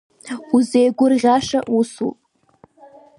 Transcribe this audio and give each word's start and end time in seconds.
Узеигәырӷьаша 0.55 1.59
усуп. 1.77 2.17